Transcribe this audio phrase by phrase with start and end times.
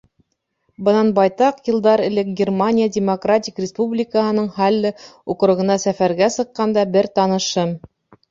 [0.85, 4.93] Бынан байтаҡ йылдар элек Германия Демократик Республикаһының Һалле
[5.35, 7.77] округына сәфәргә сыҡҡанда, бер танышым: